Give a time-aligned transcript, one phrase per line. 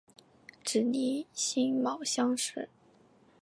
[0.63, 2.67] 直隶辛卯乡试。